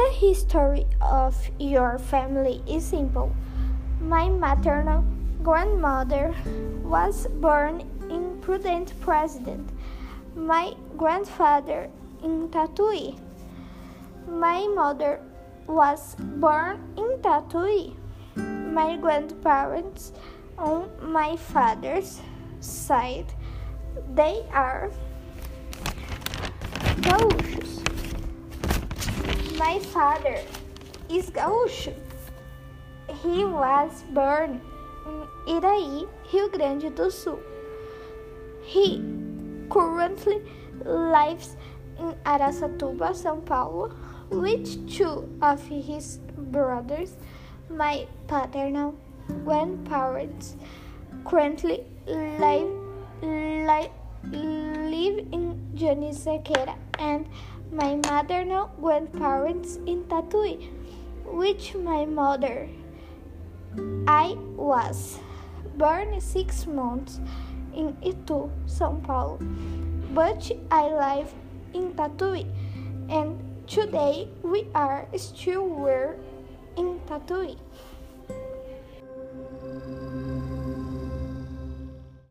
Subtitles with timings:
[0.00, 3.34] history of your family is simple.
[4.00, 5.04] My maternal
[5.42, 6.34] grandmother
[6.82, 9.68] was born in Prudente President.
[10.34, 11.90] My grandfather
[12.22, 13.18] in Tatuí.
[14.28, 15.20] My mother
[15.66, 17.94] was born in Tatuí.
[18.36, 20.12] My grandparents
[20.56, 22.20] on my father's
[22.60, 23.32] side,
[24.14, 24.90] they are
[27.02, 27.61] gaúchos.
[29.62, 30.38] My father
[31.08, 31.94] is gaúcho.
[33.22, 34.60] He was born
[35.06, 35.20] in
[35.54, 37.38] Iraí, Rio Grande do Sul.
[38.64, 39.00] He
[39.70, 40.42] currently
[40.84, 41.54] lives
[41.96, 43.94] in Araçatuba, São Paulo,
[44.30, 46.18] with two of his
[46.50, 47.16] brothers.
[47.70, 48.96] My paternal
[49.44, 50.56] grandparents
[51.24, 52.68] currently live,
[53.22, 53.92] live,
[54.24, 57.28] live in Janicequeira and
[58.22, 60.70] maternal grandparents in Tatuí,
[61.26, 62.68] which my mother.
[64.06, 65.18] I was
[65.76, 67.18] born six months
[67.74, 69.42] in Itu, São Paulo,
[70.14, 71.34] but I live
[71.74, 72.46] in Tatuí,
[73.10, 76.14] and today we are still here
[76.76, 77.58] in Tatuí.